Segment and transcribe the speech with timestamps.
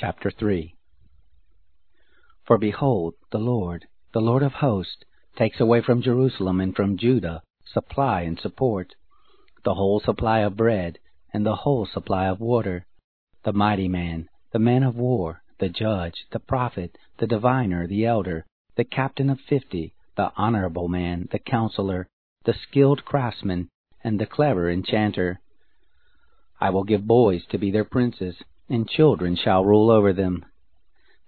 [0.00, 0.76] Chapter 3
[2.46, 5.02] For behold, the Lord, the Lord of hosts,
[5.36, 8.94] takes away from Jerusalem and from Judah supply and support,
[9.64, 11.00] the whole supply of bread
[11.34, 12.86] and the whole supply of water,
[13.42, 18.46] the mighty man, the man of war, the judge, the prophet, the diviner, the elder,
[18.76, 22.06] the captain of fifty, the honorable man, the counselor,
[22.44, 23.68] the skilled craftsman,
[24.04, 25.40] and the clever enchanter.
[26.60, 28.36] I will give boys to be their princes,
[28.68, 30.44] and children shall rule over them.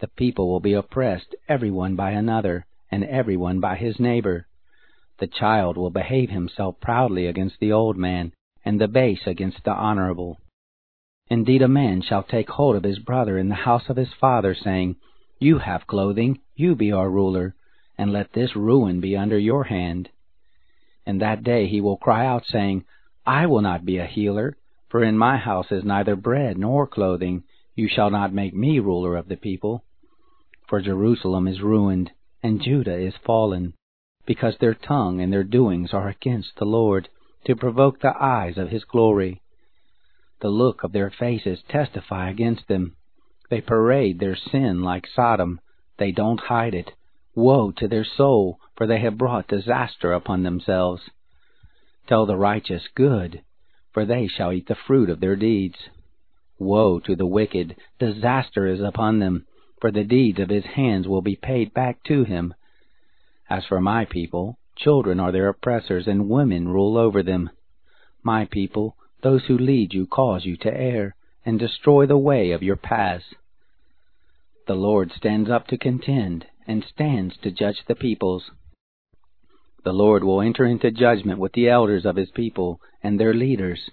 [0.00, 4.46] The people will be oppressed, every one by another, and every one by his neighbor.
[5.18, 8.32] The child will behave himself proudly against the old man,
[8.64, 10.38] and the base against the honorable.
[11.28, 14.54] Indeed, a man shall take hold of his brother in the house of his father,
[14.54, 14.96] saying,
[15.38, 17.54] You have clothing, you be our ruler,
[17.98, 20.08] and let this ruin be under your hand.
[21.04, 22.84] In that day he will cry out, saying,
[23.26, 24.56] I will not be a healer,
[24.88, 27.44] for in my house is neither bread nor clothing.
[27.74, 29.84] You shall not make me ruler of the people.
[30.68, 32.10] For Jerusalem is ruined,
[32.42, 33.74] and Judah is fallen,
[34.26, 37.08] because their tongue and their doings are against the Lord,
[37.44, 39.40] to provoke the eyes of his glory.
[40.40, 42.96] The look of their faces testify against them.
[43.50, 45.60] They parade their sin like Sodom.
[45.98, 46.92] They don't hide it.
[47.34, 51.02] Woe to their soul, for they have brought disaster upon themselves.
[52.06, 53.42] Tell the righteous good,
[53.98, 55.74] for they shall eat the fruit of their deeds.
[56.56, 59.44] Woe to the wicked, disaster is upon them,
[59.80, 62.54] for the deeds of his hands will be paid back to him.
[63.50, 67.50] As for my people, children are their oppressors, and women rule over them.
[68.22, 72.62] My people, those who lead you cause you to err, and destroy the way of
[72.62, 73.34] your paths.
[74.68, 78.48] The Lord stands up to contend, and stands to judge the peoples.
[79.88, 83.88] The Lord will enter into judgment with the elders of his people and their leaders.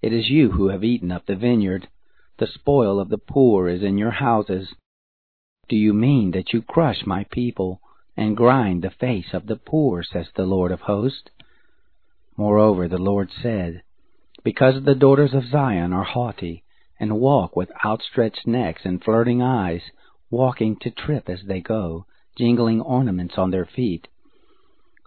[0.00, 1.86] It is you who have eaten up the vineyard.
[2.40, 4.74] The spoil of the poor is in your houses.
[5.68, 7.80] Do you mean that you crush my people
[8.16, 11.30] and grind the face of the poor, says the Lord of hosts?
[12.36, 13.84] Moreover, the Lord said,
[14.42, 16.64] Because the daughters of Zion are haughty,
[16.98, 19.82] and walk with outstretched necks and flirting eyes,
[20.32, 22.06] walking to trip as they go,
[22.36, 24.08] jingling ornaments on their feet.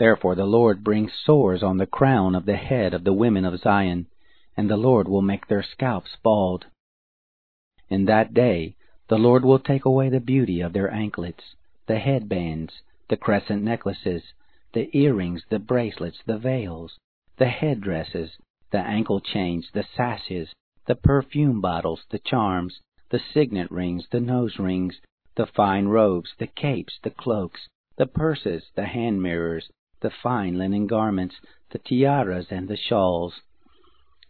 [0.00, 3.60] Therefore the Lord brings sores on the crown of the head of the women of
[3.60, 4.06] Zion,
[4.56, 6.64] and the Lord will make their scalps bald.
[7.90, 8.76] In that day
[9.08, 11.54] the Lord will take away the beauty of their anklets,
[11.86, 12.80] the headbands,
[13.10, 14.22] the crescent necklaces,
[14.72, 16.96] the earrings, the bracelets, the veils,
[17.36, 18.38] the headdresses,
[18.70, 20.54] the ankle chains, the sashes,
[20.86, 22.80] the perfume bottles, the charms,
[23.10, 24.98] the signet rings, the nose rings,
[25.34, 27.68] the fine robes, the capes, the cloaks,
[27.98, 29.68] the purses, the hand mirrors,
[30.00, 31.36] the fine linen garments,
[31.70, 33.34] the tiaras, and the shawls.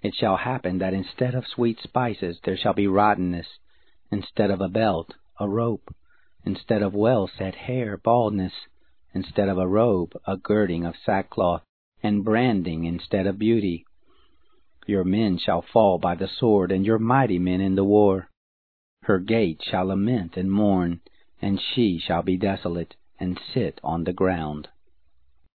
[0.03, 3.47] It shall happen that instead of sweet spices there shall be rottenness,
[4.11, 5.95] instead of a belt, a rope,
[6.45, 8.55] instead of well set hair, baldness,
[9.15, 11.63] instead of a robe, a girding of sackcloth,
[12.03, 13.85] and branding instead of beauty.
[14.87, 18.29] Your men shall fall by the sword, and your mighty men in the war.
[19.03, 21.01] Her gate shall lament and mourn,
[21.43, 24.69] and she shall be desolate, and sit on the ground.